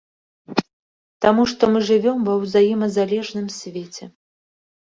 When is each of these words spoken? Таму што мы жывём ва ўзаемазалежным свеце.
Таму 1.25 1.43
што 1.51 1.69
мы 1.75 1.79
жывём 1.89 2.19
ва 2.31 2.39
ўзаемазалежным 2.41 3.47
свеце. 3.61 4.03